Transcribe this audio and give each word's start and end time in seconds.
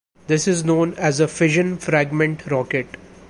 This 0.25 0.47
is 0.47 0.65
known 0.65 0.95
as 0.95 1.19
a 1.19 1.27
fission-fragment 1.27 2.47
rocket. 2.49 2.87